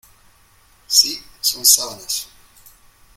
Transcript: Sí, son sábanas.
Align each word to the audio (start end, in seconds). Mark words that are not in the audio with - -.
Sí, 0.87 1.21
son 1.41 1.63
sábanas. 1.63 2.27